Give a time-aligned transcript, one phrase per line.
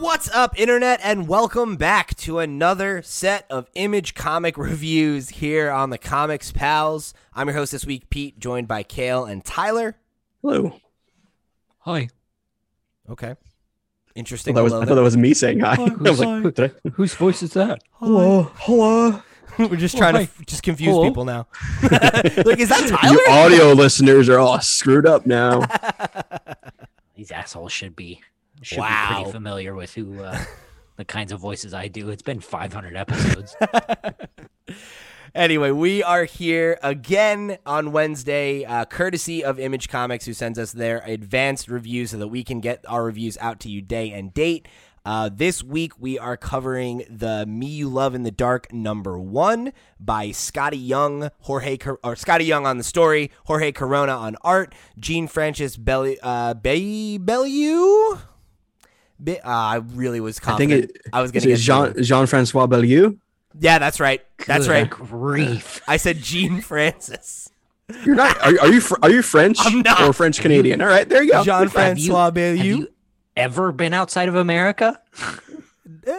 [0.00, 5.90] What's up, Internet, and welcome back to another set of image comic reviews here on
[5.90, 7.14] the Comics Pals.
[7.34, 9.96] I'm your host this week, Pete, joined by Cale and Tyler.
[10.40, 10.80] Hello.
[11.80, 12.10] Hi.
[13.10, 13.30] Okay.
[13.30, 13.34] I
[14.14, 14.54] Interesting.
[14.54, 15.74] thought, that was, I thought that was me saying hi.
[15.74, 16.50] Hi, I was like, hi.
[16.50, 16.88] did I?
[16.90, 17.82] Whose voice is that?
[17.94, 18.52] Hello.
[18.54, 19.20] Hello.
[19.58, 21.08] We're just oh, trying to f- just confuse Hello?
[21.08, 21.48] people now.
[21.82, 23.18] like, is that You Tyler?
[23.28, 25.66] audio listeners are all screwed up now.
[27.16, 28.22] These assholes should be
[28.62, 30.38] should be pretty familiar with who uh,
[30.96, 32.10] the kinds of voices I do.
[32.10, 33.56] It's been 500 episodes.
[35.34, 40.72] Anyway, we are here again on Wednesday, uh, courtesy of Image Comics, who sends us
[40.72, 44.32] their advanced review so that we can get our reviews out to you day and
[44.32, 44.66] date.
[45.04, 49.72] Uh, this week, we are covering the Me You Love in the Dark number one
[50.00, 54.74] by Skottie Young, Jorge Cor- or Skottie Young on the story, Jorge Corona on art,
[54.98, 58.18] Jean Francis Bell- uh, Be- Bellew.
[59.22, 60.98] Be- uh, I really was I think it.
[61.12, 63.16] I was Is going it to Jean Jean Francois Beaulieu?
[63.58, 64.20] Yeah, that's right.
[64.46, 64.90] That's Good right.
[64.90, 65.80] Grief.
[65.88, 67.50] I said Jean Francis.
[68.04, 68.36] You're not.
[68.42, 68.80] Are, are you?
[69.02, 70.00] Are you French I'm not.
[70.02, 70.80] or French Canadian?
[70.82, 71.42] All right, there you go.
[71.42, 72.54] Jean Have you- Francois Have Bellew.
[72.62, 72.88] you
[73.36, 75.00] ever been outside of America?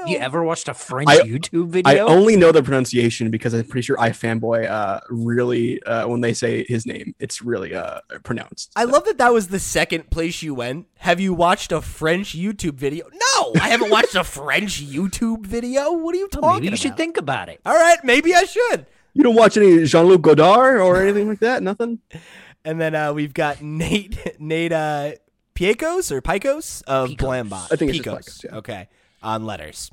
[0.08, 2.08] You ever watched a French I- YouTube I video?
[2.08, 6.66] only know the pronunciation because I'm pretty sure iFanboy uh, really uh, when they say
[6.68, 8.72] his name, it's really uh, pronounced.
[8.76, 10.88] I love that that was the second place you went.
[11.00, 13.08] Have you watched a French YouTube video?
[13.14, 15.92] No, I haven't watched a French YouTube video.
[15.92, 16.80] What are you talking Maybe you about?
[16.80, 17.60] should think about it.
[17.66, 18.86] All right, maybe I should.
[19.14, 21.62] You don't watch any Jean Luc Godard or anything like that?
[21.62, 22.00] Nothing.
[22.66, 25.12] And then uh, we've got Nate Nate uh,
[25.56, 27.18] Piekos or Piekos of Piekos.
[27.50, 27.68] Blambot.
[27.72, 28.40] I think it's just Piekos.
[28.40, 28.56] Piekos, yeah.
[28.58, 28.88] Okay,
[29.22, 29.92] on letters.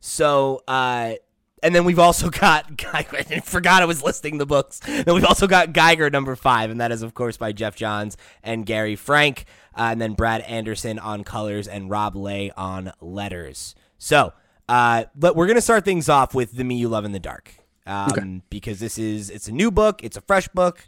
[0.00, 1.14] So, uh,
[1.62, 3.02] and then we've also got I
[3.44, 4.80] forgot I was listing the books.
[4.80, 8.16] Then we've also got Geiger number five, and that is of course by Geoff Johns
[8.42, 9.44] and Gary Frank,
[9.76, 13.74] uh, and then Brad Anderson on colors and Rob Leigh on letters.
[13.98, 14.32] So,
[14.68, 17.54] uh, but we're gonna start things off with the Me You Love in the Dark,
[17.86, 20.86] um, because this is it's a new book, it's a fresh book.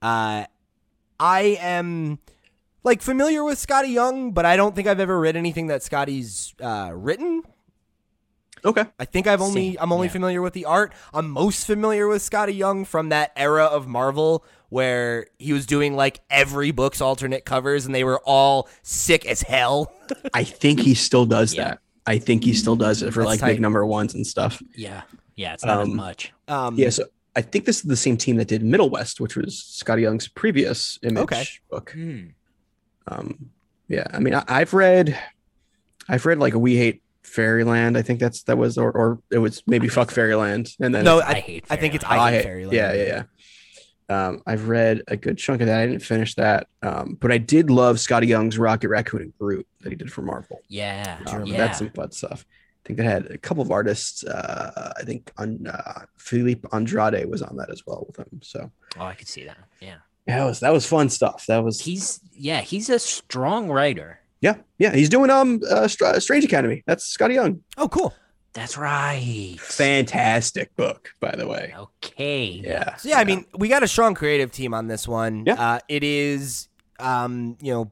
[0.00, 0.44] Uh,
[1.18, 2.18] I am
[2.84, 6.54] like familiar with Skottie Young, but I don't think I've ever read anything that Skottie's
[6.60, 7.42] uh, written.
[8.64, 8.84] Okay.
[8.98, 10.12] I think I've only Same, I'm only yeah.
[10.12, 10.92] familiar with the art.
[11.12, 15.96] I'm most familiar with Skottie Young from that era of Marvel where he was doing
[15.96, 19.92] like every book's alternate covers and they were all sick as hell.
[20.34, 21.64] I think he still does Yeah.
[21.70, 21.78] that.
[22.06, 23.48] I think he still does it for That's like tight.
[23.54, 24.62] big number ones and stuff.
[24.76, 25.02] Yeah.
[25.36, 26.32] Yeah, it's not as Um, much.
[26.48, 27.04] Um, Yeah, so
[27.34, 30.28] I think this is the same team that did Middle West, which was Skottie Young's
[30.28, 31.44] previous image Okay.
[31.70, 31.90] book.
[31.92, 32.26] Hmm.
[33.06, 33.50] Um,
[33.88, 35.18] yeah, I mean, I, I've read,
[36.08, 37.96] I've read like We Hate Fairyland.
[37.96, 41.20] I think that's that was, or or it was maybe Fuck Fairyland, and then no,
[41.20, 42.28] I I, hate I think it's Fairyland.
[42.28, 42.72] I hate hate- Fairyland.
[42.72, 43.22] Yeah, yeah, yeah.
[44.08, 45.80] Um, I've read a good chunk of that.
[45.80, 49.66] I didn't finish that, um, but I did love Skottie Young's Rocket Raccoon and Groot
[49.80, 50.60] that he did for Marvel.
[50.68, 51.20] Yeah.
[51.28, 51.56] Um, yeah.
[51.56, 52.44] That's some fun stuff.
[52.84, 54.24] I think that had a couple of artists.
[54.24, 58.40] Uh, I think on uh, Filipe Andrade was on that as well with him.
[58.42, 59.58] So oh, I could see that.
[59.80, 59.98] Yeah.
[60.26, 61.46] Yeah, that was that was fun stuff.
[61.46, 64.20] That was He's yeah, he's a strong writer.
[64.40, 64.94] yeah, yeah.
[64.94, 66.82] He's doing um uh, Str- Strange Academy.
[66.86, 67.62] That's Skottie Young.
[67.76, 68.14] Oh, cool.
[68.54, 69.56] That's right.
[69.60, 71.74] Fantastic book, by the way.
[71.76, 72.60] Okay.
[72.62, 72.96] Yeah.
[72.96, 75.44] So yeah, I mean, we got a strong creative team on this one.
[75.46, 75.54] Yeah.
[75.54, 76.68] Uh, it is,
[77.00, 77.90] um, you know,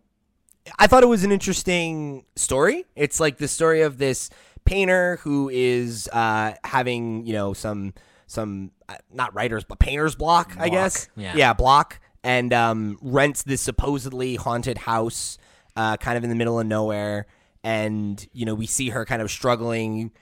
[0.79, 2.85] I thought it was an interesting story.
[2.95, 4.29] It's like the story of this
[4.67, 7.95] painter who is uh, having, you know, some
[8.27, 11.09] some uh, not writers but painters block, I guess.
[11.17, 11.35] yeah.
[11.35, 15.39] yeah, block, and um, rents this supposedly haunted house,
[15.77, 17.27] uh, kind of in the middle of nowhere.
[17.63, 20.13] And you know, we see her kind of struggling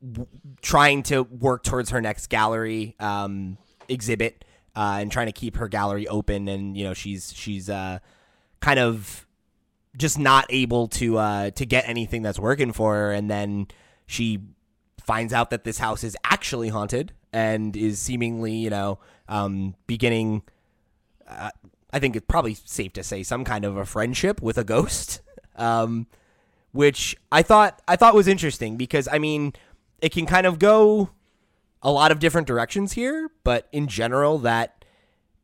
[0.00, 0.28] w-
[0.62, 3.58] trying to work towards her next gallery um,
[3.88, 4.44] exhibit
[4.74, 7.98] uh, and trying to keep her gallery open and you know she's she's uh,
[8.60, 9.26] kind of
[9.96, 13.66] just not able to uh, to get anything that's working for her and then
[14.06, 14.40] she
[15.04, 20.42] finds out that this house is actually haunted and is seemingly you know um, beginning
[21.28, 25.20] I think it's probably safe to say some kind of a friendship with a ghost
[25.56, 26.06] um,
[26.72, 29.52] which I thought I thought was interesting because I mean
[30.00, 31.10] it can kind of go
[31.82, 34.84] a lot of different directions here, but in general that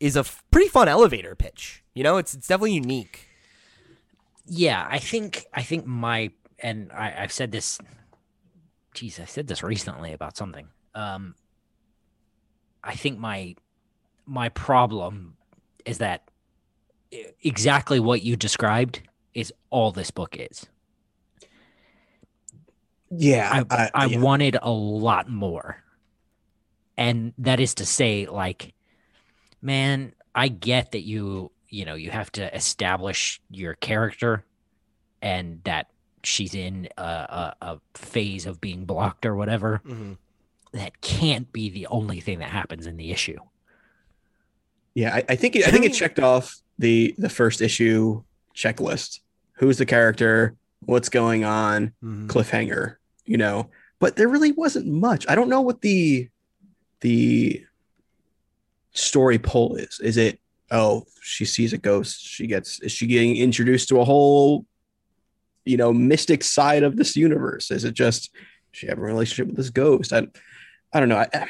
[0.00, 1.82] is a f- pretty fun elevator pitch.
[1.94, 3.28] You know, it's it's definitely unique.
[4.46, 7.78] Yeah, I think I think my and I, I've said this.
[8.94, 10.68] Geez, I said this recently about something.
[10.94, 11.34] Um,
[12.84, 13.54] I think my
[14.26, 15.36] my problem
[15.84, 16.30] is that
[17.42, 19.02] exactly what you described
[19.34, 20.66] is all this book is.
[23.10, 23.64] Yeah.
[23.70, 24.18] I, I yeah.
[24.18, 25.82] wanted a lot more.
[26.96, 28.74] And that is to say, like,
[29.60, 34.44] man, I get that you, you know, you have to establish your character
[35.20, 35.90] and that
[36.22, 39.80] she's in a, a, a phase of being blocked or whatever.
[39.86, 40.16] Mhm.
[40.72, 43.38] That can't be the only thing that happens in the issue.
[44.94, 48.22] Yeah, I, I think it, I think it checked off the the first issue
[48.54, 49.20] checklist.
[49.54, 50.54] Who's the character?
[50.80, 51.92] What's going on?
[52.02, 52.26] Mhm.
[52.26, 53.70] Cliffhanger, you know.
[54.00, 55.24] But there really wasn't much.
[55.28, 56.28] I don't know what the
[57.00, 57.64] the
[58.92, 60.00] story pull is.
[60.02, 60.38] Is it
[60.70, 62.20] oh she sees a ghost?
[62.24, 64.66] She gets is she getting introduced to a whole
[65.64, 67.70] you know mystic side of this universe?
[67.70, 68.30] Is it just
[68.72, 70.12] she have a relationship with this ghost?
[70.12, 70.26] I
[70.92, 71.18] I don't know.
[71.18, 71.46] I,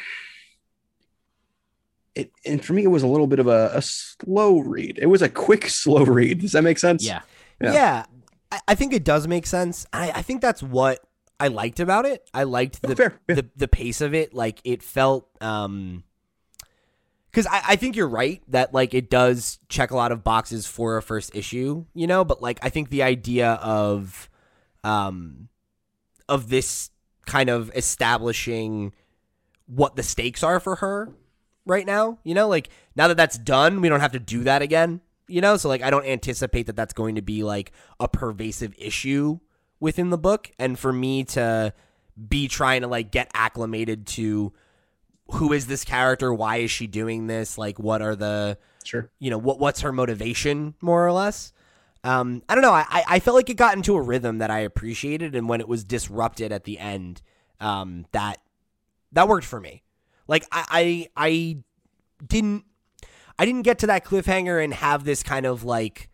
[2.14, 4.98] it and for me it was a little bit of a, a slow read.
[5.00, 6.40] It was a quick slow read.
[6.40, 7.04] Does that make sense?
[7.04, 7.20] Yeah.
[7.60, 7.72] Yeah.
[7.72, 8.04] Yeah,
[8.50, 9.86] I, I think it does make sense.
[9.92, 10.98] I, I think that's what
[11.38, 12.28] I liked about it.
[12.34, 13.20] I liked Oh, the fair.
[13.28, 13.34] Yeah.
[13.36, 14.34] the the pace of it.
[14.34, 16.04] Like it felt um
[17.30, 20.66] because I, I think you're right that like it does check a lot of boxes
[20.66, 24.28] for a first issue, you know, but like I think the idea of
[24.84, 25.48] um
[26.28, 26.90] of this
[27.26, 28.92] kind of establishing
[29.66, 31.08] what the stakes are for her
[31.66, 34.62] right now, you know, like now that that's done, we don't have to do that
[34.62, 35.56] again, you know?
[35.56, 39.38] So like I don't anticipate that that's going to be like a pervasive issue
[39.80, 41.72] within the book and for me to
[42.28, 44.52] be trying to like get acclimated to
[45.32, 49.10] who is this character why is she doing this like what are the Sure.
[49.18, 51.52] you know what what's her motivation more or less
[52.04, 54.50] um i don't know I- i i felt like it got into a rhythm that
[54.50, 57.22] i appreciated and when it was disrupted at the end
[57.60, 58.38] um that
[59.12, 59.82] that worked for me
[60.28, 61.56] like i i, I
[62.26, 62.64] didn't
[63.38, 66.08] i didn't get to that cliffhanger and have this kind of like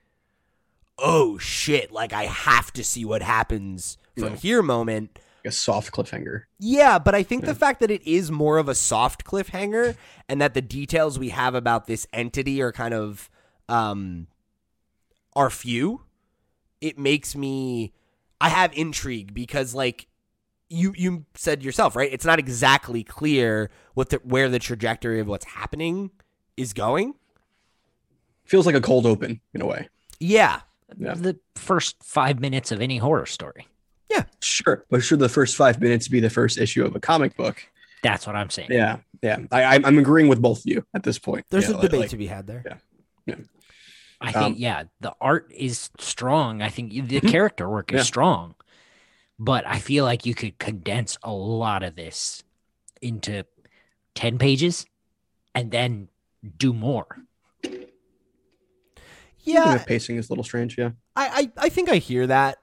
[0.98, 4.34] oh shit like i have to see what happens from No.
[4.38, 6.42] here moment A soft cliffhanger.
[6.58, 9.96] yeah, but I think the fact that it is more of a soft cliffhanger
[10.28, 13.30] and that the details we have about this entity are kind of
[13.68, 14.26] um
[15.36, 16.02] are few,
[16.80, 17.92] it makes me
[18.40, 20.08] I have intrigue because like
[20.70, 22.12] you you said yourself, right?
[22.12, 26.10] It's not exactly clear what the where the trajectory of what's happening
[26.56, 27.14] is going.
[28.44, 29.88] Feels like a cold open in a way.
[30.20, 30.60] Yeah.
[30.98, 31.14] Yeah.
[31.14, 33.66] The first five minutes of any horror story.
[34.10, 34.24] Yeah.
[34.40, 34.84] Sure.
[34.90, 37.62] But should the first five minutes be the first issue of a comic book?
[38.02, 38.68] That's what I'm saying.
[38.70, 38.98] Yeah.
[39.22, 39.38] Yeah.
[39.52, 41.44] I, I'm- I'm agreeing with both of you at this point.
[41.50, 42.62] There's Yeah, a like- debate like- to be had there.
[42.64, 42.76] Yeah,
[43.26, 43.34] Yeah.
[44.20, 46.62] I think, Um, yeah, the art is strong.
[46.62, 48.02] I think the character work is Yeah.
[48.04, 48.54] strong,
[49.38, 52.42] but I feel like you could condense a lot of this
[53.00, 53.44] into
[54.14, 54.84] 10 pages
[55.54, 56.08] and then
[56.56, 57.06] do more.
[57.62, 57.70] Yeah,
[59.44, 60.76] Yeah, the pacing is a little strange.
[60.76, 60.90] Yeah.
[61.16, 62.58] I, I I think I hear that.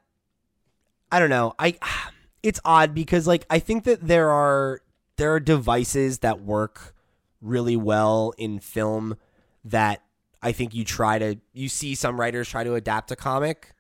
[1.12, 1.54] I don't know.
[1.58, 1.78] I
[2.44, 4.82] it's odd because like I think that there are
[5.18, 6.94] there are devices that work
[7.42, 9.18] really well in film
[9.64, 10.04] that
[10.42, 13.72] I think you try to you see some writers try to adapt a comic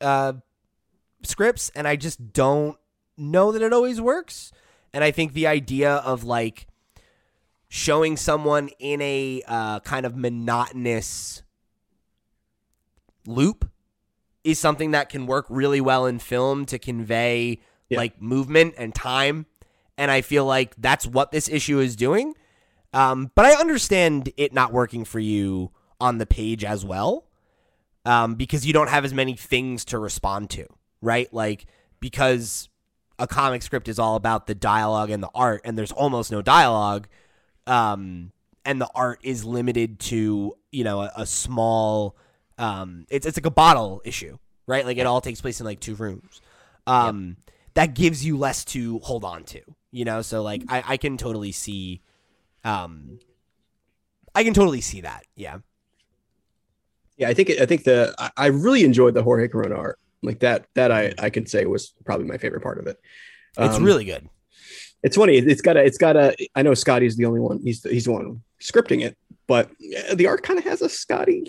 [0.00, 0.34] uh
[1.22, 2.76] scripts and I just don't
[3.16, 4.52] know that it always works.
[4.92, 6.66] And I think the idea of like
[7.68, 11.42] showing someone in a uh, kind of monotonous
[13.26, 13.70] loop
[14.42, 17.58] is something that can work really well in film to convey
[17.88, 17.98] Yeah.
[17.98, 19.46] like movement and time
[19.98, 22.34] and i feel like that's what this issue is doing
[22.94, 25.70] um, but i understand it not working for you
[26.00, 27.26] on the page as well
[28.06, 30.66] um, because you don't have as many things to respond to
[31.00, 31.66] right like
[32.00, 32.68] because
[33.18, 36.42] a comic script is all about the dialogue and the art and there's almost no
[36.42, 37.06] dialogue
[37.66, 38.32] um,
[38.64, 42.16] and the art is limited to you know a, a small
[42.60, 44.84] um, it's it's like a bottle issue, right?
[44.84, 46.42] Like it all takes place in like two rooms.
[46.86, 47.38] Um,
[47.74, 50.20] that gives you less to hold on to, you know.
[50.20, 52.02] So like I, I can totally see,
[52.62, 53.18] um,
[54.34, 55.24] I can totally see that.
[55.34, 55.58] Yeah,
[57.16, 57.28] Yeah.
[57.28, 59.98] I think, it, I think the, I, I really enjoyed the Jorge Corona art.
[60.22, 63.00] Like that, that I, I can say was probably my favorite part of it.
[63.58, 64.28] it's Um, really good.
[65.02, 65.36] it's funny.
[65.38, 67.60] It's got a, it's got a, I know Skottie's the only one.
[67.64, 69.70] He's the, he's the one scripting it, but
[70.14, 71.48] the art kind of has a Skottie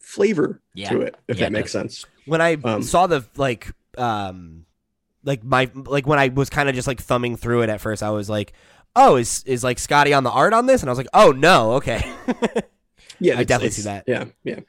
[0.00, 0.90] flavor Yeah.
[0.90, 2.04] to it, if Yeah, that makes sense.
[2.26, 4.64] When I um, saw the like, um,
[5.24, 8.02] like my like when I was kind of just like thumbing through it at first,
[8.02, 8.52] I was like,
[8.96, 10.82] oh, is is like Skottie on the art on this?
[10.82, 12.02] And I was like, oh no, okay.
[13.20, 14.04] Yeah, I definitely see that.
[14.06, 14.60] Yeah, yeah.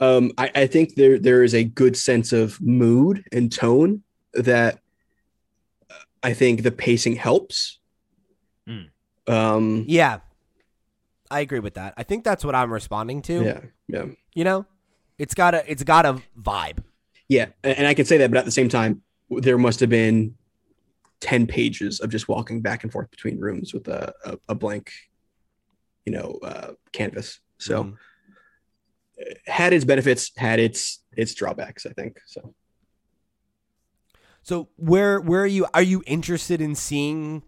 [0.00, 4.02] Um, I, I think there there is a good sense of mood and tone
[4.34, 4.80] that
[5.90, 7.78] uh, I think the pacing helps.
[8.68, 8.88] Mm.
[9.26, 10.18] Um, yeah,
[11.30, 11.94] I agree with that.
[11.96, 13.42] I think that's what I'm responding to.
[13.42, 14.66] yeah, yeah, You know,
[15.18, 16.78] it's got a it's got a vibe.
[17.28, 17.46] yeah.
[17.64, 20.34] And, and I can say that, but at the same time, there must have been
[21.20, 24.90] ten pages of just walking back and forth between rooms with a a, a blank,
[26.04, 27.40] you know, uh, canvas.
[27.58, 27.84] So.
[27.84, 27.96] Mhm.
[29.46, 31.86] Had its benefits, had its its drawbacks.
[31.86, 32.54] I think so.
[34.42, 35.66] So where where are you?
[35.74, 37.42] Are you interested in seeing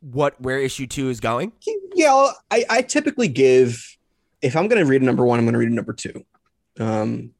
[0.00, 1.52] what where issue two is going?
[1.94, 3.96] Yeah, I, I typically give
[4.42, 6.24] if I'm going to read a number one, I'm going to read a number two.
[6.78, 7.32] Um,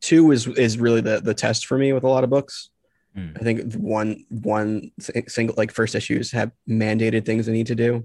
[0.00, 2.70] two is is really the the test for me with a lot of books.
[3.14, 3.30] Hmm.
[3.36, 4.90] I think one one
[5.26, 8.04] single like first issues have mandated things they need to do.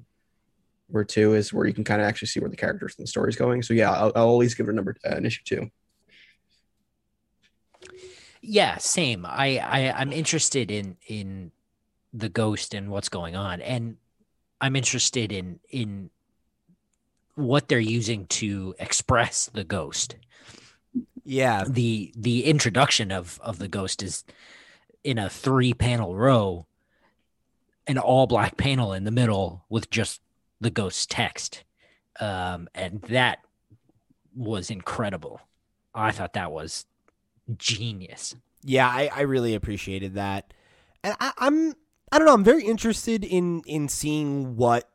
[0.89, 3.10] Where two is where you can kind of actually see where the characters and the
[3.10, 3.62] story is going.
[3.62, 5.69] So yeah, I'll, I'll always give it a number uh, an issue two.
[8.41, 9.25] Yeah, same.
[9.25, 11.51] I, I I'm interested in in
[12.13, 13.98] the ghost and what's going on, and
[14.60, 16.10] I'm interested in in
[17.36, 20.15] what they're using to express the ghost.
[21.24, 24.24] Yeah, the The introduction of of the ghost is
[25.03, 26.65] in a three panel row,
[27.88, 30.22] an all black panel in the middle with just
[30.62, 31.63] the ghost text,
[32.20, 33.39] um, and that
[34.36, 35.42] was incredible.
[35.94, 36.86] I thought that was
[37.58, 38.36] genius.
[38.63, 40.54] yeah, I, I really appreciated that,
[41.04, 41.74] and I, I'm
[42.12, 42.34] I don't know.
[42.34, 44.89] I'm very interested in in seeing what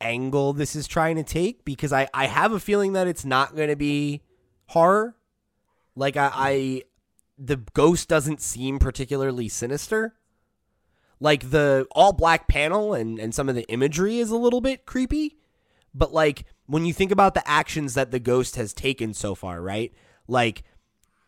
[0.00, 3.56] angle this is trying to take because I I have a feeling that it's not
[3.56, 4.22] going to be
[4.66, 5.16] horror.
[5.94, 6.82] Like I, I
[7.38, 10.14] the ghost doesn't seem particularly sinister.
[11.20, 14.86] Like the all black panel and and some of the imagery is a little bit
[14.86, 15.36] creepy,
[15.94, 19.62] but like when you think about the actions that the ghost has taken so far,
[19.62, 19.92] right?
[20.28, 20.64] Like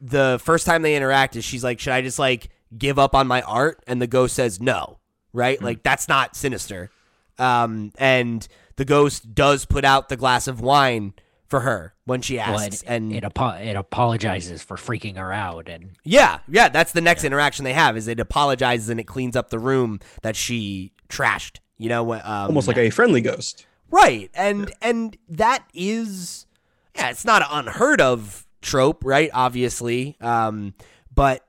[0.00, 3.26] the first time they interact is she's like, "Should I just like give up on
[3.26, 4.98] my art?" And the ghost says, "No."
[5.32, 5.60] Right?
[5.60, 6.90] Like that's not sinister.
[7.38, 11.14] Um, and the ghost does put out the glass of wine
[11.48, 15.32] for her when she Well, asks, it, and it, apo- it apologizes for freaking her
[15.32, 17.96] out, and yeah, yeah, that's the next interaction they have.
[17.96, 21.58] Is it apologizes and it cleans up the room that she trashed.
[21.78, 23.66] You know, um, Almost like a friendly ghost.
[23.90, 24.30] Right.
[24.34, 26.46] And and that is
[26.94, 29.30] yeah, it's not an unheard of trope, right?
[29.32, 30.16] Obviously.
[30.20, 30.74] Um
[31.14, 31.46] but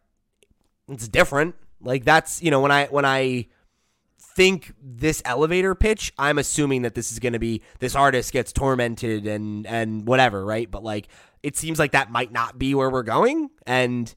[0.88, 1.56] it's different.
[1.82, 3.48] Like that's, you know, when I when I
[4.40, 8.54] think this elevator pitch, I'm assuming that this is going to be this artist gets
[8.54, 10.72] tormented and and whatever, right?
[10.72, 11.10] But like
[11.44, 14.16] it seems like that might not be where we're going and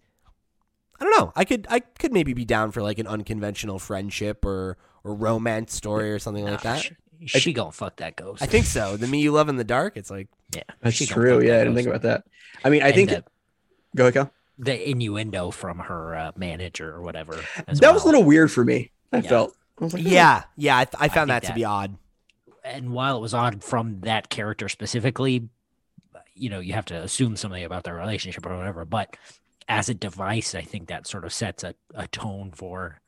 [1.00, 1.32] I don't know.
[1.34, 5.74] I could I could maybe be down for like an unconventional friendship or or romance
[5.74, 6.82] story or something like Nah, that.
[6.82, 6.94] She,
[7.26, 8.42] she gonna fuck that ghost.
[8.42, 8.96] I think so.
[8.96, 9.96] The me you love in the dark.
[9.96, 11.40] It's like yeah, That's true.
[11.42, 12.24] Yeah, that I didn't think about that.
[12.64, 13.10] I mean, I And think.
[13.10, 13.24] the,
[13.96, 14.32] go ahead, Cal.
[14.58, 17.40] the innuendo from her uh, manager or whatever.
[17.66, 18.92] as That was a little weird for me.
[19.12, 19.28] I Yeah.
[19.28, 19.56] felt.
[19.80, 20.08] I was like, oh.
[20.08, 20.78] yeah, yeah.
[20.78, 21.96] I, th- I found think that, to be odd.
[22.64, 25.48] and while it was odd from that character specifically,
[26.34, 28.84] you know, you have to assume something about their relationship or whatever.
[28.84, 29.16] But
[29.68, 33.00] as a device, I think that sort of sets a, a tone for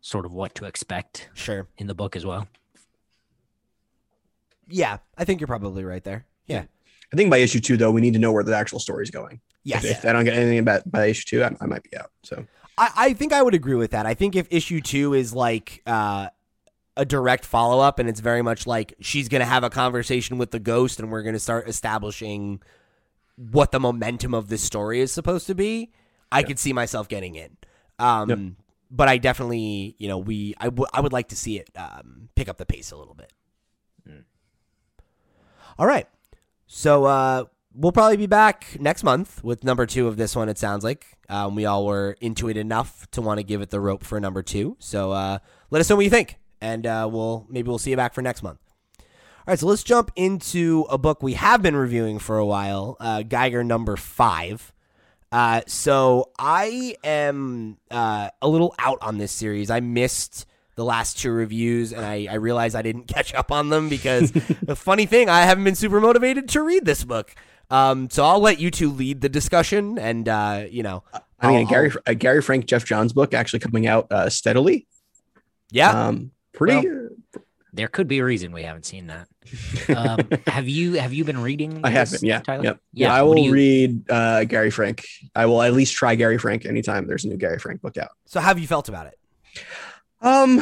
[0.00, 1.66] sort of what to expect Sure.
[1.76, 2.46] in the book as well.
[4.68, 6.26] Yeah, I think you're probably right there.
[6.46, 6.64] Yeah.
[7.12, 9.10] I think by issue two, though, we need to know where the actual story is
[9.10, 9.40] going.
[9.64, 9.84] Yes.
[9.84, 12.10] If, if I don't get anything about by issue two, I, I might be out.
[12.22, 12.44] So
[12.78, 14.06] I, I think I would agree with that.
[14.06, 16.28] I think if issue two is like uh,
[16.96, 20.38] a direct follow up and it's very much like she's going to have a conversation
[20.38, 22.62] with the ghost and we're going to start establishing
[23.36, 25.92] what the momentum of this story is supposed to be,
[26.32, 27.56] I could see myself getting in.
[27.98, 28.38] Um, Yep.
[28.90, 32.30] But I definitely, you know, we I, w- I would like to see it um,
[32.34, 33.30] pick up the pace a little bit.
[35.78, 36.08] All right.
[36.66, 37.44] So uh,
[37.78, 40.48] we'll probably be back next month with number two of this one.
[40.48, 43.70] It sounds like um, we all were into it enough to want to give it
[43.70, 44.76] the rope for number two.
[44.80, 45.38] So uh,
[45.70, 48.22] let us know what you think, and uh, we'll maybe we'll see you back for
[48.22, 48.58] next month.
[48.98, 49.04] All
[49.52, 53.22] right, so let's jump into a book we have been reviewing for a while, uh,
[53.22, 54.72] Geiger number five.
[55.30, 59.70] Uh, so I am uh, a little out on this series.
[59.70, 63.68] I missed the last two reviews, and I, I realized I didn't catch up on
[63.68, 64.30] them because
[64.62, 67.34] the funny thing, I haven't been super motivated to read this book.
[67.70, 71.04] Um, so I'll let you two lead the discussion, and uh, you know,
[71.40, 74.86] I mean, I'll- Gary a Gary Frank Geoff Johns book actually coming out uh, steadily.
[75.70, 76.88] yeah, Um, pretty.
[77.74, 79.28] There could be a reason we haven't seen that.
[79.96, 81.80] Um, have you have you been reading?
[81.82, 82.28] I have this, been.
[82.28, 82.40] Yeah.
[82.40, 82.64] Tyler?
[82.64, 82.80] Yep.
[82.92, 83.14] Yeah.
[83.14, 85.04] I will you- read uh, Gary Frank.
[85.34, 88.10] I will at least try Gary Frank anytime there's a new Gary Frank book out.
[88.26, 89.18] so how have you felt about it?
[90.20, 90.60] Um,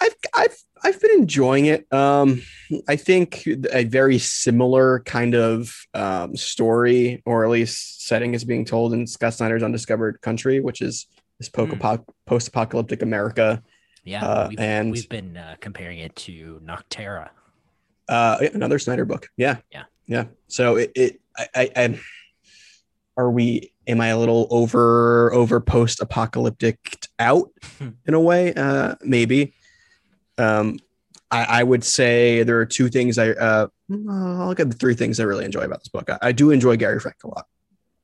[0.00, 1.90] I've I've I've been enjoying it.
[1.92, 2.42] Um,
[2.88, 8.64] I think a very similar kind of um, story, or at least setting, is being
[8.64, 11.06] told in Scott Snyder's Undiscovered Country, which is
[11.38, 13.62] this po- post-apocalyptic America.
[14.04, 17.30] Yeah, Uh, we've, and- we've been uh, comparing it to Nocterra.
[18.08, 19.28] Uh, another Snyder book.
[19.36, 19.84] Yeah, Yeah.
[20.06, 20.24] yeah.
[20.48, 22.00] So it, it I, I, I,
[23.16, 23.72] are we?
[23.86, 27.50] Am I a little over over post-apocalyptic out
[28.06, 28.52] in a way?
[28.54, 29.54] Uh, maybe.
[30.42, 30.78] Um,
[31.30, 33.30] I, I would say there are two things I.
[33.30, 36.08] Uh, I'll look at the three things I really enjoy about this book.
[36.10, 37.46] I, I do enjoy Gary Frank a lot.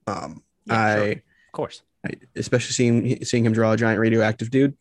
[0.06, 1.10] Um, Yeah, I sure.
[1.12, 1.82] Of course.
[2.06, 4.76] I, especially seeing seeing him draw a giant radioactive dude.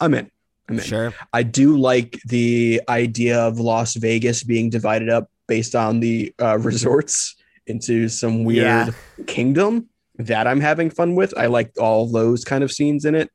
[0.00, 0.30] I'm in.
[0.68, 0.84] I'm in.
[0.84, 1.14] Sure.
[1.32, 6.58] I do like the idea of Las Vegas being divided up based on the uh,
[6.70, 7.34] resorts
[7.66, 8.90] into some weird Yeah.
[9.26, 11.32] kingdom that I'm having fun with.
[11.36, 13.30] I like all those kind of scenes in it,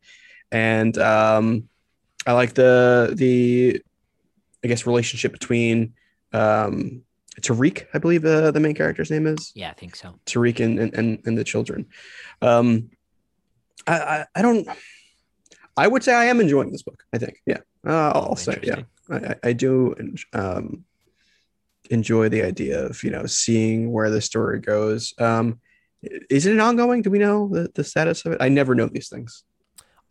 [0.51, 1.67] and um,
[2.25, 3.81] I like the the
[4.63, 5.93] I guess relationship between
[6.31, 7.03] um,
[7.41, 10.19] Tariq, I believe uh, the main character's name is Yeah, I think so.
[10.25, 11.87] Tariq and and, and, and the children.
[12.41, 12.89] Um,
[13.87, 14.67] I, I I don't.
[15.75, 17.03] I would say I am enjoying this book.
[17.13, 18.83] I think, yeah, uh, I'll say, yeah.
[19.09, 19.95] I, I I do
[20.33, 20.85] um,
[21.89, 25.13] enjoy the idea of you know seeing where the story goes.
[25.17, 25.59] Um,
[26.29, 27.01] is it an ongoing?
[27.01, 28.41] Do we know the, the status of it?
[28.41, 29.43] I never know these things.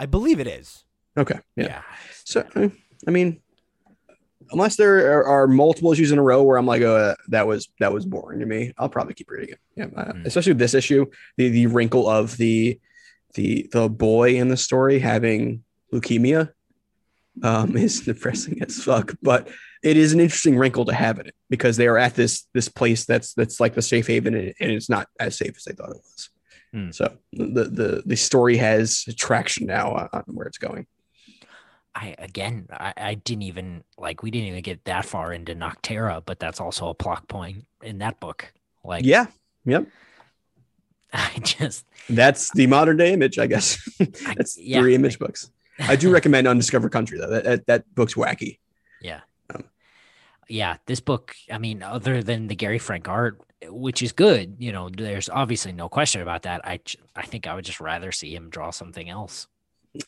[0.00, 0.84] I believe it is.
[1.16, 1.64] Okay, yeah.
[1.66, 1.82] Yeah.
[2.24, 2.46] So
[3.06, 3.40] I mean,
[4.50, 7.68] unless there are, are multiple issues in a row where I'm like, oh, that was
[7.80, 9.58] that was boring to me, I'll probably keep reading it.
[9.76, 10.22] Yeah, uh, Hmm.
[10.26, 12.78] especially with this issue, the the wrinkle of the
[13.34, 16.50] the the boy in the story having leukemia
[17.42, 19.14] um, is depressing as fuck.
[19.22, 19.48] But
[19.82, 22.68] it is an interesting wrinkle to have in it because they are at this this
[22.68, 25.72] place that's that's like the safe haven, and, and it's not as safe as they
[25.72, 26.30] thought it was.
[26.72, 26.90] Hmm.
[26.90, 30.86] So the the the story has traction now on where it's going.
[31.94, 36.22] I again, I, I didn't even like we didn't even get that far into Nocterra,
[36.24, 38.52] but that's also a plot point in that book.
[38.84, 39.26] Like, Yeah,
[39.64, 39.86] yep.
[41.12, 43.78] I just, That's the modern day image, I guess.
[44.00, 45.50] I- That's yeah, three image books.
[45.78, 47.28] I do recommend Undiscovered Country though.
[47.30, 48.58] That, that that book's wacky.
[49.00, 49.20] yeah,
[49.54, 49.64] Um,
[50.48, 50.76] yeah.
[50.86, 54.88] This book, I mean, other than the Gary Frank art, which is good, you know,
[54.90, 56.60] there's obviously no question about that.
[56.66, 56.80] I
[57.16, 59.46] I think I would just rather see him draw something else.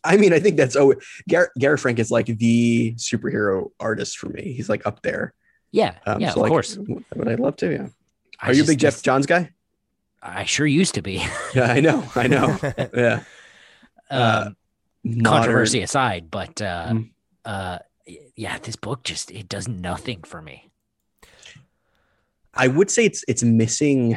[0.03, 0.95] I mean, I think that's oh,
[1.29, 4.53] Gar- Gary Frank is like the superhero artist for me.
[4.55, 5.35] He's like up there.
[5.73, 6.79] Yeah, Um, yeah, so, of like, course.
[7.17, 7.71] But I'd love to.
[7.73, 7.88] Yeah.
[8.41, 9.50] I Are you a big Geoff Johns guy?
[10.23, 11.23] I sure used to be.
[11.55, 12.05] Yeah, I know.
[12.14, 12.59] I know.
[12.95, 13.23] Yeah.
[14.11, 14.57] Uh, um,
[15.05, 17.11] Modern- controversy aside, but uh, Mhm.
[17.44, 17.79] uh,
[18.37, 20.70] yeah, this book just it does nothing for me.
[22.55, 24.16] I would say it's it's missing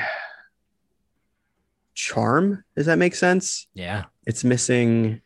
[1.93, 2.63] charm.
[2.75, 3.67] Does that make sense?
[3.73, 5.21] Yeah, It's missing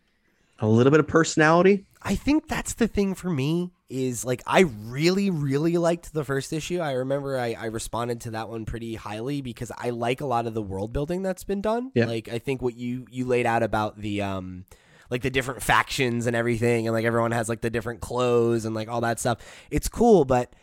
[0.61, 1.85] a little bit of personality.
[2.01, 6.53] I think that's the thing for me is like I really, really liked the first
[6.53, 6.79] issue.
[6.79, 10.47] I remember I, I responded to that one pretty highly because I like a lot
[10.47, 11.91] of the world building that's been done.
[11.93, 12.05] Yeah.
[12.05, 14.65] Like I think what you you laid out about the um
[15.09, 18.73] like the different factions and everything and like everyone has like the different clothes and
[18.73, 19.39] like all that stuff.
[19.69, 20.53] It's cool, but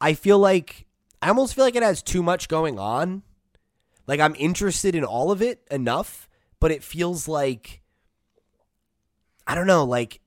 [0.00, 0.86] I feel like
[1.22, 3.22] I almost feel like it has too much going on.
[4.06, 6.28] Like I'm interested in all of it enough,
[6.60, 7.82] but it feels like
[9.46, 10.20] I don't know, like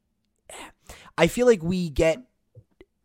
[1.18, 2.22] I feel like we get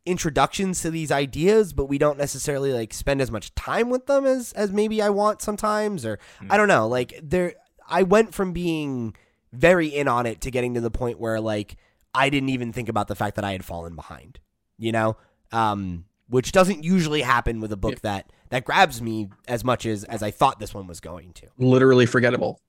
[0.05, 4.27] introductions to these ideas, but we don't necessarily like spend as much time with them
[4.27, 6.18] as as maybe I want sometimes or
[6.51, 6.88] I don't know.
[6.88, 7.55] Like there
[7.88, 9.14] I went from being
[9.53, 11.77] very in on it to getting to the point where like
[12.14, 14.40] I didn't even think about the fact that I had fallen behind,
[14.79, 15.16] you know?
[15.53, 20.05] Um which doesn't usually happen with a book that that grabs me as much as
[20.05, 21.46] as I thought this one was going to.
[21.59, 22.61] Literally forgettable.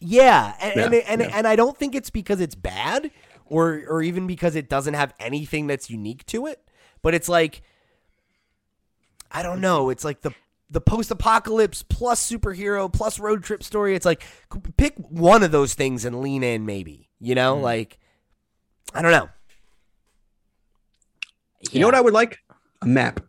[0.00, 1.30] Yeah, and and, Yeah, and, yeah.
[1.32, 3.10] and I don't think it's because it's bad
[3.46, 6.60] or or even because it doesn't have anything that's unique to it,
[7.02, 7.62] but it's like
[9.30, 10.32] I don't know, it's like the
[10.68, 13.94] the post-apocalypse plus superhero plus road trip story.
[13.94, 14.24] It's like
[14.76, 17.08] pick one of those things and lean in maybe.
[17.20, 17.64] You know, mm-hmm.
[17.64, 17.98] like
[18.94, 19.28] I don't know.
[21.70, 22.38] You know what I would like?
[22.82, 23.20] A map.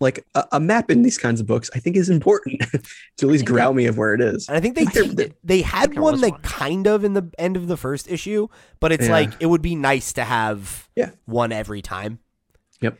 [0.00, 2.60] Like a, a map in these kinds of books, I think is important
[3.16, 4.46] to at least ground me of where it is.
[4.48, 6.40] And I think they I think they, they had one was they one.
[6.42, 9.12] kind of in the end of the first issue, but it's Yeah.
[9.12, 11.10] like it would be nice to have Yeah.
[11.24, 12.18] one every time.
[12.82, 12.98] Yep.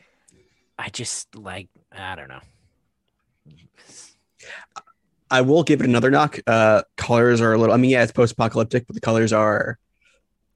[0.79, 2.41] I just like I don't know.
[5.31, 6.39] I will give it another knock.
[6.47, 7.75] Uh, colors are a little.
[7.75, 9.79] I mean, yeah, it's post-apocalyptic, but the colors are.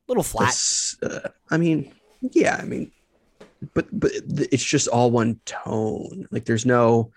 [0.08, 0.56] a little flat.
[1.02, 2.92] Uh, I mean, yeah, I mean,
[3.74, 4.10] but but
[4.52, 6.26] it's just all one tone.
[6.30, 7.10] Like, there's no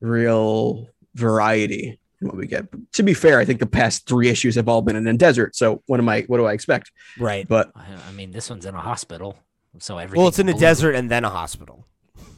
[0.00, 2.66] real variety in what we get.
[2.94, 5.56] To be fair, I think the past three issues have all been in a desert.
[5.56, 6.22] So what am I?
[6.22, 6.92] What do I expect?
[7.18, 7.46] Right.
[7.48, 9.38] But I, I mean, this one's in a hospital,
[9.78, 10.20] so everything.
[10.20, 11.86] Well, it's in a desert and then a hospital.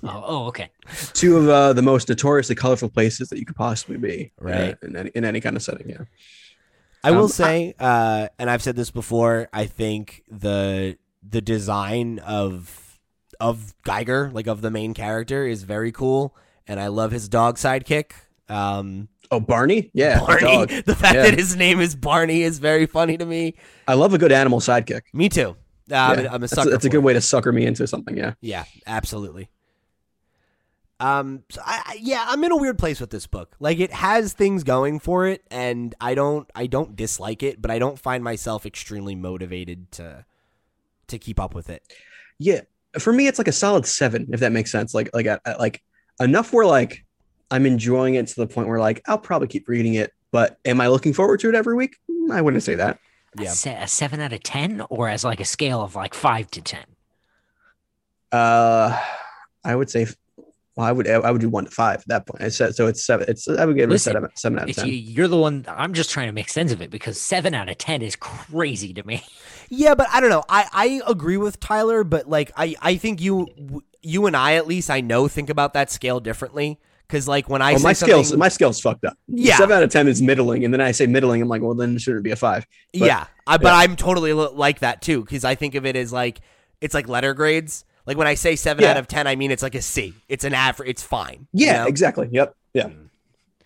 [0.05, 0.71] Oh, oh, okay.
[1.15, 4.75] two of uh, the most notoriously colorful places that you could possibly be, Right.
[4.75, 5.89] uh, in any in any kind of setting.
[5.89, 6.05] Yeah.
[7.03, 9.49] I will Um, say, uh, and I've said this before.
[9.53, 12.88] I think the the design of
[13.41, 16.35] of Geiger, like of the main character, is very cool,
[16.67, 18.13] and I love his dog sidekick.
[18.49, 19.91] Um, Oh, Barney.
[19.93, 20.43] Yeah, the Barney.
[20.43, 20.69] dog.
[20.87, 21.23] The fact Yeah.
[21.25, 23.57] that his name is Barney is very funny to me.
[23.87, 25.03] I love a good animal sidekick.
[25.13, 25.55] Me too.
[25.91, 26.71] Uh, I'm, Yeah, a- I'm a that's, sucker.
[26.71, 27.03] that's a good it.
[27.03, 28.17] way to sucker me into something.
[28.17, 28.35] Yeah.
[28.41, 29.51] Yeah, absolutely.
[31.01, 33.55] Um, so I, I, yeah, I'm in a weird place with this book.
[33.61, 37.71] Like it has things going for it, and I don't, I don't dislike it, but
[37.71, 40.25] I don't find myself extremely motivated to,
[41.07, 41.83] to keep up with it.
[42.39, 42.63] Yeah,
[42.99, 44.95] for me, it's like a solid seven, if that makes sense.
[44.95, 45.83] Like, like, uh, like
[46.21, 47.05] enough where like
[47.51, 50.13] I'm enjoying it to the point where like I'll probably keep reading it.
[50.31, 51.97] But am I looking forward to it every week?
[52.11, 52.99] Mm, I wouldn't say that.
[53.39, 53.53] Yeah.
[53.83, 56.85] a seven out of ten, or as like a scale of like five to ten.
[58.33, 59.01] Uh,
[59.65, 60.07] I would say,
[60.79, 62.41] well, I would, I would do one to five at that point.
[62.41, 62.87] I said so.
[62.87, 63.27] It's seven.
[63.29, 64.87] It's I would give it a seven, seven out of ten.
[64.87, 67.69] you, you're the one, I'm just trying to make sense of it because seven out
[67.69, 69.25] of ten is crazy to me.
[69.71, 70.45] Yeah, but I don't know.
[70.49, 74.67] I, I agree with Tyler, but like I, I think you you and I at
[74.67, 76.81] least I know think about that scale differently.
[77.11, 79.19] Cause like when I say my something, scales, my scales fucked up.
[79.27, 79.57] Yeah.
[79.59, 81.43] seven out of ten is middling, and then I say middling.
[81.43, 82.67] I'm like, well, then should it be a five?
[82.95, 83.75] but- yeah, I, but yeah.
[83.75, 85.23] I'm totally like that too.
[85.27, 86.41] Cause I think of it as like
[86.81, 87.85] it's like letter grades.
[88.09, 88.91] Like when I say seven Yeah.
[88.93, 90.15] out of ten, I mean it's like a C.
[90.29, 90.89] It's an average.
[90.89, 91.47] It's fine.
[91.53, 91.87] Yeah, you know?
[91.89, 92.29] exactly.
[92.33, 92.57] Yep.
[92.75, 92.89] Yeah.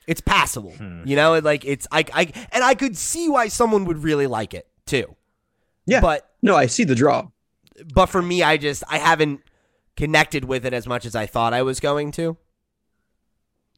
[0.07, 0.73] it's passable.
[0.73, 1.03] Hmm.
[1.07, 4.53] You know, like it's I, I and I could see why someone would really like
[4.53, 5.15] it too.
[5.87, 6.01] Yeah.
[6.01, 7.29] but No, I see the draw.
[7.95, 9.41] but for me, I just I haven't
[9.97, 12.37] connected with it as much as I thought I was going to.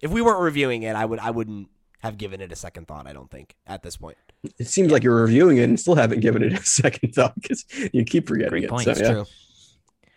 [0.03, 1.68] If we weren't reviewing it, I would I wouldn't
[2.00, 3.07] have given it a second thought.
[3.07, 4.16] I don't think at this point.
[4.59, 7.64] It seems like you're reviewing it and still haven't given it a second thought because
[7.92, 8.70] you keep forgetting Great it.
[8.70, 8.85] point.
[8.85, 9.12] So, It's yeah.
[9.12, 9.24] true.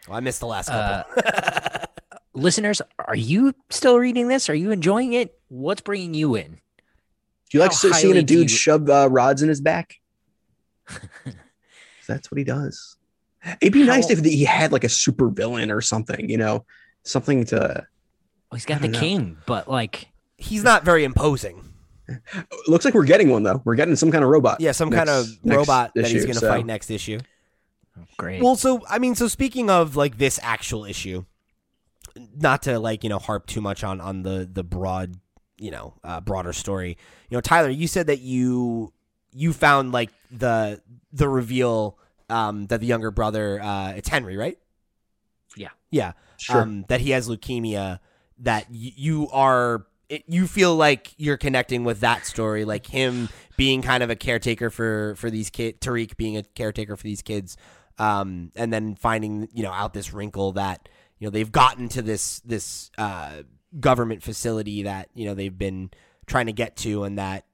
[0.08, 1.14] Well, I missed the last couple.
[2.34, 4.50] Listeners, are you still reading this?
[4.50, 5.38] Are you enjoying it?
[5.50, 6.60] What's bringing you in?
[7.50, 9.60] Do you like How seeing highly a do dude you- shove uh, rods in his
[9.62, 9.96] back?
[12.08, 12.96] That's what he does.
[13.62, 16.66] It'd be nice if he had like a super villain or something, you know,
[17.04, 17.58] something to.
[18.52, 19.00] Well, he's got the don't know.
[19.00, 21.64] king, but like, He's not very imposing.
[22.68, 23.62] Looks like we're getting one though.
[23.66, 24.62] We're getting some kind of robot.
[24.62, 27.20] Yeah, some kind of next- next robot that he's going to so- fight next issue.
[28.18, 28.42] Great.
[28.42, 31.26] Well, so I mean, so speaking of like this actual issue,
[32.36, 35.16] not to like you know harp too much on on the the broad
[35.58, 36.98] you know uh, broader story.
[37.30, 38.94] You know, Tyler, you said that you
[39.34, 40.82] you found like the
[41.12, 41.98] the reveal
[42.30, 44.58] um, that the younger brother uh, it's Henry, right?
[45.56, 45.70] Yeah.
[45.90, 46.62] yeah, Sure.
[46.62, 48.00] um, that he has leukemia.
[48.40, 49.86] That y- you are.
[50.10, 54.16] It, you feel like you're connecting with that story, like him being kind of a
[54.16, 57.58] caretaker for for these kids, Tariq being a caretaker for these kids,
[57.98, 60.88] um, and then finding you know out this wrinkle that
[61.20, 63.42] you know they've gotten to this this uh,
[63.80, 65.90] government facility that you know they've been
[66.26, 67.46] trying to get to, and that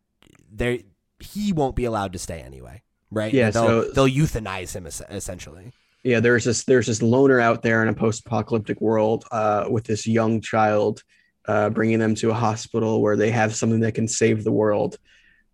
[0.52, 0.86] they
[1.20, 3.34] he won't be allowed to stay anyway, right?
[3.34, 5.72] Yeah, they'll so- they'll euthanize him es- essentially.
[6.04, 10.06] yeah, there's this there's this loner out there in a post-apocalyptic world uh, with this
[10.06, 11.02] young child,
[11.48, 14.98] uh, bringing them to a hospital where they have something that can save the world.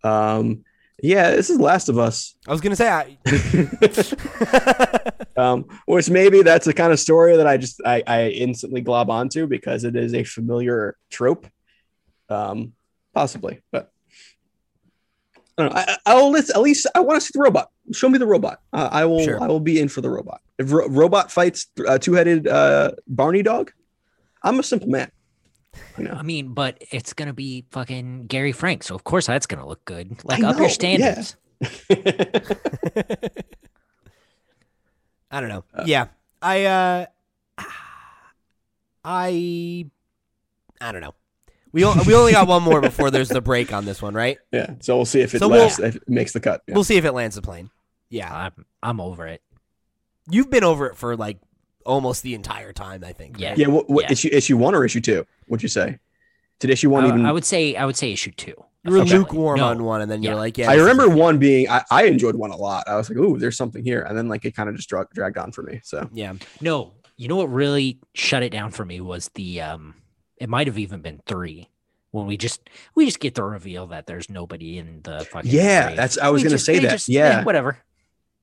[0.02, 0.64] Um,
[1.02, 2.34] yeah, this is Last of Us.
[2.46, 3.16] I was gonna say, I,
[5.36, 9.10] um, which maybe that's the kind of story that I just I, I instantly glob
[9.10, 11.46] onto because it is a familiar trope,
[12.28, 12.72] um,
[13.14, 13.62] possibly.
[13.70, 13.90] But
[15.58, 15.78] I don't know.
[15.80, 17.70] I, I'll list, at least I want to see the robot.
[17.92, 18.60] Show me the robot.
[18.72, 19.24] Uh, I will.
[19.24, 19.42] Sure.
[19.42, 20.40] I will be in for the robot.
[20.58, 23.72] If ro- robot fights uh, two-headed uh, Barney dog,
[24.42, 25.10] I'm a simple man.
[25.98, 26.12] You know.
[26.12, 29.84] I mean, but it's gonna be fucking Gary Frank, so of course that's gonna look
[29.84, 30.24] good.
[30.24, 31.22] Like I up know, your yeah.
[31.22, 31.36] standards.
[35.30, 35.64] I don't know.
[35.74, 36.06] Uh, yeah,
[36.42, 37.06] I, uh,
[39.04, 39.86] I,
[40.80, 41.14] I don't know.
[41.72, 44.38] We o- we only got one more before there's the break on this one, right?
[44.52, 44.74] yeah.
[44.80, 46.62] So we'll see if it So we'll- if it makes the cut.
[46.66, 46.74] Yeah.
[46.74, 47.70] We'll see if it lands the plane.
[48.08, 49.40] Yeah, I'm I'm over it.
[50.28, 51.38] you've been over it for like
[51.86, 53.02] almost the entire time.
[53.04, 53.38] I think.
[53.38, 53.50] Yeah.
[53.50, 53.58] right?
[53.58, 53.66] yeah.
[53.68, 54.12] What, what Yeah.
[54.12, 54.28] issue?
[54.32, 55.26] Issue one or issue two?
[55.48, 55.98] Would you say?
[56.58, 57.26] Did issue one I, even?
[57.26, 58.54] I would say I would say issue two.
[58.84, 59.18] You were officially.
[59.20, 62.04] lukewarm No, on one, and then you're like, "Yeah." I remember one being I, I
[62.04, 62.88] enjoyed one a lot.
[62.88, 65.08] I was like, "Ooh, there's something here," and then like it kind of just drag,
[65.12, 65.80] dragged on for me.
[65.84, 69.94] So Yeah, No, you know what really shut it down for me was the um
[70.38, 71.68] it might have even been three
[72.12, 75.84] when we just we just get the reveal that there's nobody in the fucking yeah,
[75.88, 75.96] grave.
[75.98, 76.90] that's I was They gonna just- say that.
[76.90, 77.76] just- eh, yeah, whatever.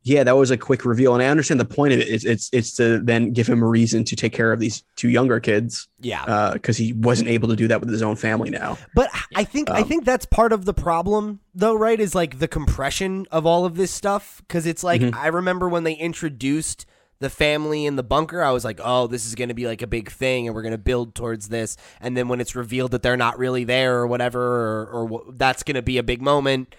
[0.07, 2.07] Yeah, that was a quick reveal, and I understand the point of it.
[2.07, 5.09] It's it's it's to then give him a reason to take care of these two
[5.09, 6.51] younger kids yeah.
[6.53, 8.77] because he wasn't able to do that with his own family now.
[8.95, 11.99] But I think I Um, think that's part of the problem, though, right?
[11.99, 14.41] Is like the compression of all of this stuff.
[14.47, 15.13] Because it's like Mhm.
[15.13, 16.85] I remember when they introduced
[17.19, 19.81] the family in the bunker, I was like, "Oh, this is going to be like
[19.81, 22.91] a big thing, and we're going to build towards this." And then when it's revealed
[22.91, 26.03] that they're not really there or whatever, or, or wh- that's going to be a
[26.03, 26.75] big moment.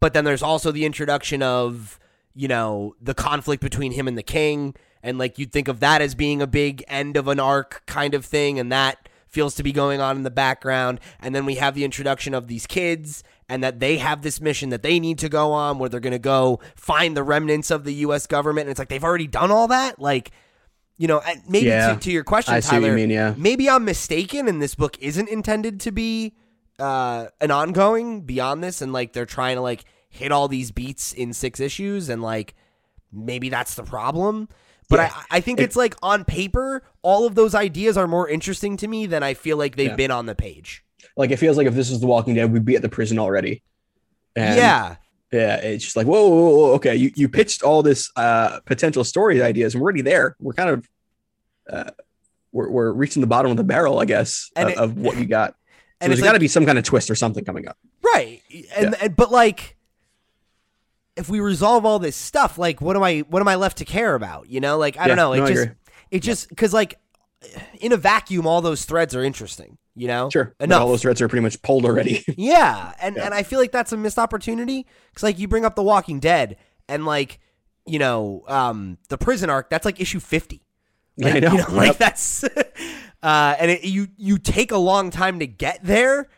[0.00, 1.98] But then there's also the introduction of
[2.36, 6.02] you know the conflict between him and the king, and like you'd think of that
[6.02, 9.62] as being a big end of an arc kind of thing, and that feels to
[9.62, 10.98] be going on in the background.
[11.20, 14.70] And then we have the introduction of these kids and that they have this mission
[14.70, 17.84] that they need to go on where they're going to go find the remnants of
[17.84, 18.62] the US government.
[18.66, 20.00] And it's like they've already done all that.
[20.00, 20.30] Like,
[20.96, 21.94] you know, and maybe Yeah.
[21.94, 23.10] to, to your question, I see what Tyler, you mean.
[23.10, 23.34] Yeah.
[23.36, 26.34] maybe I'm mistaken, and this book isn't intended to be
[26.78, 29.84] uh, an ongoing beyond this, and like they're trying to like
[30.16, 32.54] hit all these beats in six issues, and like
[33.12, 34.48] maybe that's the problem.
[34.88, 35.10] But Yeah.
[35.30, 38.76] I, I think It- it's like on paper, all of those ideas are more interesting
[38.78, 39.96] to me than I feel like they've Yeah.
[39.96, 40.84] been on the page.
[41.16, 43.18] Like it feels like if this is The Walking Dead, we'd be at the prison
[43.18, 43.62] already.
[44.36, 44.96] And yeah,
[45.32, 46.94] Yeah, it's just like whoa, whoa, whoa, okay.
[46.94, 50.36] You you pitched all this uh potential story ideas, and we're already there.
[50.40, 50.88] We're kind of
[51.70, 51.90] uh
[52.52, 55.24] we're we're reaching the bottom of the barrel, I guess, of, it- of what you
[55.26, 55.54] got.
[55.98, 57.66] So and there's it's got to like- be some kind of twist or something coming
[57.66, 57.78] up.
[58.04, 58.42] right.
[58.76, 59.75] And, and but like,
[61.16, 63.84] if we resolve all this stuff, like, what am I what am I left to
[63.84, 64.48] care about?
[64.48, 65.32] You know, like I don't know.
[65.32, 65.68] It no, just
[66.10, 66.98] it just because like
[67.80, 69.78] in a vacuum, all those threads are interesting.
[69.98, 72.22] You know, Sure, but all those threads are pretty much pulled already.
[72.36, 73.24] Yeah, and Yeah.
[73.24, 76.20] and I feel like that's a missed opportunity because like you bring up The Walking
[76.20, 77.40] Dead and like
[77.86, 80.60] you know um the prison arc that's like issue fifty.
[81.16, 81.52] Yeah, I know.
[81.52, 81.96] you like Yep.
[81.98, 82.44] that's
[83.22, 86.28] uh and it, you you take a long time to get there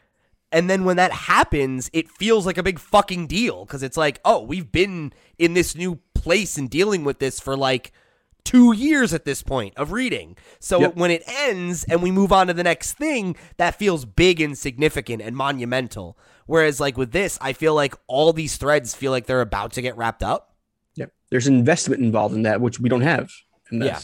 [0.52, 4.20] and then when that happens it feels like a big fucking deal because it's like
[4.24, 7.92] oh we've been in this new place and dealing with this for like
[8.44, 10.96] two years at this point of reading so Yep.
[10.96, 14.56] when it ends and we move on to the next thing that feels big and
[14.56, 19.26] significant and monumental whereas like with this i feel like all these threads feel like
[19.26, 20.54] they're about to get wrapped up
[20.94, 21.12] Yep.
[21.30, 23.30] There's an investment involved in that, which we don't have
[23.70, 24.00] in Yeah.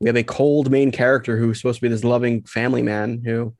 [0.00, 3.54] We have a cold main character who's supposed to be this loving family man who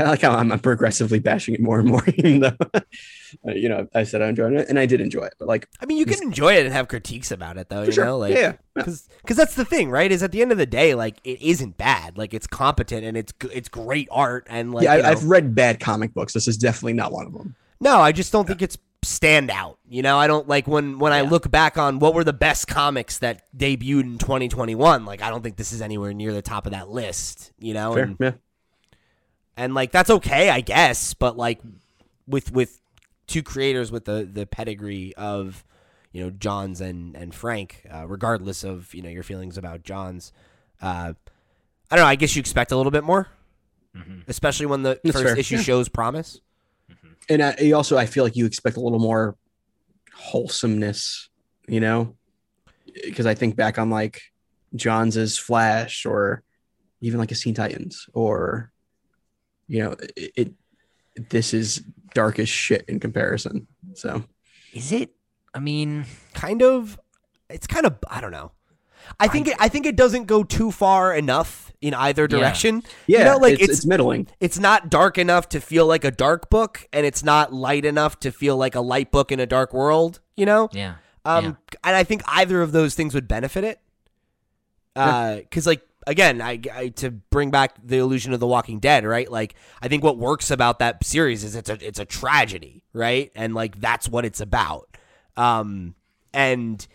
[0.00, 3.68] I like how I'm, I'm progressively bashing it more and more, even though uh, you
[3.68, 5.98] know I said I enjoyed it and I did enjoy it, but like i mean
[5.98, 8.34] you can enjoy it and have critiques about it though for you sure, know like
[8.34, 8.84] yeah, yeah.
[8.84, 10.10] because that's the thing, right?
[10.10, 13.16] Is at the end of the day, like it isn't bad, like it's competent and
[13.16, 16.32] it's it's great art and like yeah, you I, I've read bad comic books.
[16.32, 17.54] This is definitely not one of them.
[17.80, 19.78] no, I just don't think it's stand out.
[19.88, 22.68] You know, I don't like when when I look back on what were the best
[22.68, 25.04] comics that debuted in 2021.
[25.04, 27.52] Like I don't think this is anywhere near the top of that list.
[27.58, 28.32] You know, Fair, and, yeah.
[29.60, 31.14] And like that's okay, I guess.
[31.14, 31.60] But like
[32.26, 32.80] with with
[33.26, 35.64] two creators with the the pedigree of
[36.12, 40.32] you know Johns and and Frank, uh, regardless of you know your feelings about Johns,
[40.82, 41.12] uh,
[41.90, 42.08] I don't know.
[42.08, 43.28] I guess you expect a little bit more,
[43.96, 44.22] Mhm.
[44.28, 45.38] especially when the That's first fair.
[45.38, 45.62] issue Yeah.
[45.62, 46.40] shows promise.
[47.28, 49.36] And I, also, I feel like you expect a little more
[50.14, 51.28] wholesomeness,
[51.68, 52.16] you know,
[53.04, 54.20] because I think back on like
[54.74, 56.42] Johns's Flash or
[57.00, 58.72] even like a Teen Titans or,
[59.70, 63.68] you know, it, it this is dark as shit in comparison.
[63.94, 64.24] So
[64.74, 65.10] Is it?
[65.54, 66.98] I mean, Kind of,
[67.48, 68.50] it's kind of I don't know.
[69.18, 72.82] I think it, I think it doesn't go too far enough in either direction.
[73.06, 74.28] yeah, you know, like it's, it's it's middling.
[74.40, 78.20] it's not dark enough to feel like a dark book, and it's not light enough
[78.20, 80.20] to feel like a light book in a dark world.
[80.36, 80.94] You know, yeah.
[81.24, 83.80] um, and I think either of those things would benefit it.
[84.94, 89.04] Uh, Because, like, again, I, I to bring back the illusion of the Walking Dead,
[89.04, 89.30] right?
[89.30, 93.30] Like, I think what works about that series is it's a it's a tragedy, right?
[93.34, 94.96] And like that's what it's about.
[95.36, 95.94] Um,
[96.32, 96.86] and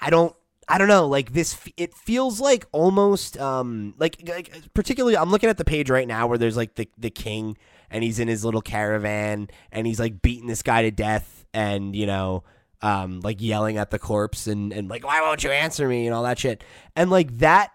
[0.00, 0.34] I don't.
[0.68, 1.56] I don't know, like this.
[1.76, 5.16] It feels like almost, um, like, like particularly.
[5.16, 7.56] I'm looking at the page right now where there's like the the king,
[7.88, 11.94] and he's in his little caravan, and he's like beating this guy to death, and
[11.94, 12.42] you know,
[12.82, 16.14] um, like yelling at the corpse, and and like, why won't you answer me, and
[16.14, 16.62] all that shit,
[16.94, 17.70] and like that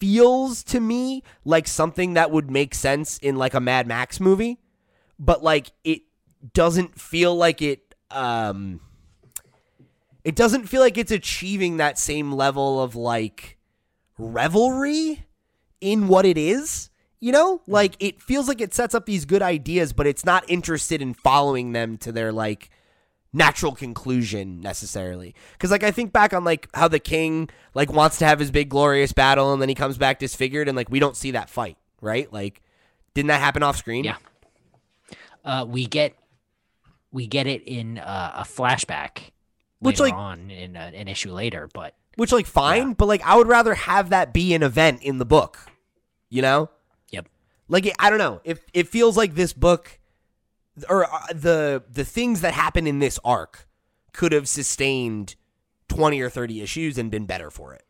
[0.00, 4.58] feels to me like something that would make sense in like a Mad Max movie,
[5.18, 6.02] but like it
[6.54, 7.94] doesn't feel like it.
[8.10, 8.80] Um,
[10.24, 13.58] it doesn't feel like it's achieving that same level of like
[14.18, 15.24] revelry
[15.80, 16.90] in what it is.
[17.20, 20.44] You know, like it feels like it sets up these good ideas, but it's not
[20.48, 22.70] interested in following them to their like
[23.32, 25.34] natural conclusion necessarily.
[25.52, 28.50] Because like I think back on like how the king like wants to have his
[28.50, 31.50] big glorious battle, and then he comes back disfigured, and like we don't see that
[31.50, 32.32] fight, right?
[32.32, 32.62] Like,
[33.14, 34.04] didn't that happen off screen?
[34.04, 34.16] Yeah.
[35.44, 36.14] Uh, we get
[37.10, 39.30] we get it in uh, a flashback,
[39.80, 41.68] Which, later like- on in uh, an issue later.
[41.72, 45.18] But Which like fine, but like I would rather have that be an event in
[45.18, 45.58] the book.
[46.30, 46.70] You know?
[47.10, 47.28] Yep.
[47.68, 48.40] Like I don't know.
[48.44, 49.98] If it feels like this book
[50.88, 53.68] or uh, the the things that happen in this arc
[54.12, 55.36] could have sustained
[55.88, 57.84] 20 or 30 issues and been better for it.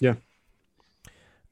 [0.00, 0.14] Yeah.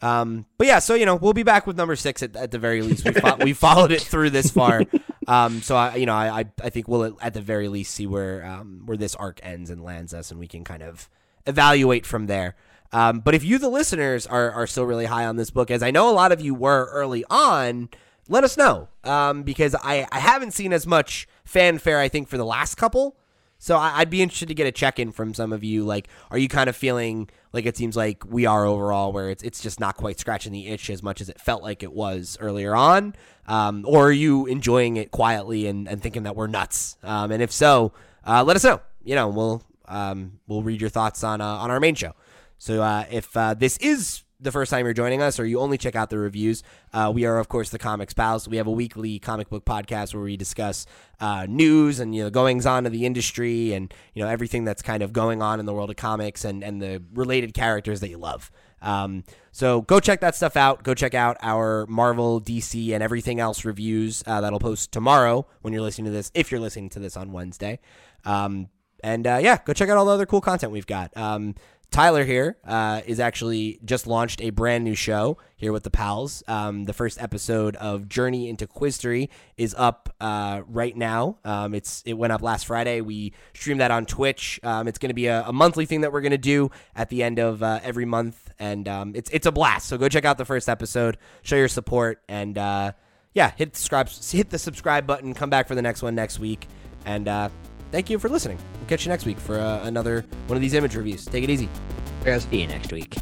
[0.00, 2.58] Um, but yeah, so you know, we'll be back with number six at, at the
[2.58, 3.04] very least.
[3.04, 4.84] We fo- we followed it through this far,
[5.26, 8.06] um, so I, you know, I, I I think we'll at the very least see
[8.06, 11.08] where um, where this arc ends and lands us, and we can kind of
[11.46, 12.54] evaluate from there.
[12.92, 15.82] Um, but if you, the listeners, are are still really high on this book, as
[15.82, 17.88] I know a lot of you were early on,
[18.28, 22.36] let us know um, because I I haven't seen as much fanfare I think for
[22.36, 23.16] the last couple.
[23.58, 25.84] So I, I'd be interested to get a check in from some of you.
[25.84, 29.42] Like, are you kind of feeling like it seems like we are overall, where it's
[29.42, 32.38] it's just not quite scratching the itch as much as it felt like it was
[32.40, 33.14] earlier on,
[33.46, 36.96] um, or are you enjoying it quietly and, and thinking that we're nuts?
[37.02, 37.92] Um, and if so,
[38.24, 38.80] uh, let us know.
[39.02, 42.14] You know, we'll um, we'll read your thoughts on uh, on our main show.
[42.58, 45.76] So uh, if uh, this is the first time you're joining us or you only
[45.78, 48.48] check out the reviews, uh, we are, of course, the Comics Pals.
[48.48, 50.86] We have a weekly comic book podcast where we discuss
[51.20, 54.82] uh, news and, you know, goings on of the industry and, you know, everything that's
[54.82, 58.10] kind of going on in the world of comics and, and the related characters that
[58.10, 58.50] you love.
[58.80, 60.84] Um, so go check that stuff out.
[60.84, 65.72] Go check out our Marvel, DC, and everything else reviews uh, that'll post tomorrow when
[65.72, 67.80] you're listening to this, if you're listening to this on Wednesday.
[68.24, 68.68] Um,
[69.02, 71.16] and uh, yeah, go check out all the other cool content we've got.
[71.16, 71.54] Um,
[71.90, 76.42] Tyler here uh, is actually just launched a brand new show here with the pals.
[76.46, 81.38] Um, the first episode of Journey into Quistery is up uh, right now.
[81.44, 83.00] Um, it's it went up last Friday.
[83.00, 84.60] We streamed that on Twitch.
[84.62, 87.08] Um, it's going to be a, a, monthly thing that we're going to do at
[87.08, 89.88] the end of uh, every month, and um, it's it's a blast.
[89.88, 92.92] So go check out the first episode, show your support, and uh,
[93.32, 95.32] yeah, hit subscribe hit the subscribe button.
[95.32, 96.68] Come back for the next one next week,
[97.06, 97.48] and uh,
[97.90, 98.58] thank you for listening.
[98.78, 101.24] We'll catch you next week for uh, another one of these image reviews.
[101.24, 101.68] Take it easy.
[102.24, 103.16] See you next week.